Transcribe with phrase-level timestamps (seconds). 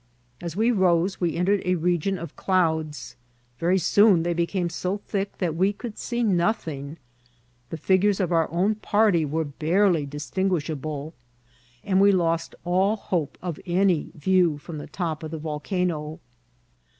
[0.41, 3.15] As we rose we entered a region of clouds;
[3.59, 6.97] very soon they became so thick that we could see nothing;
[7.69, 11.13] the figures of our own party were barely distinguishable,
[11.83, 16.19] and we lost all hope of any view from the top of the volcano.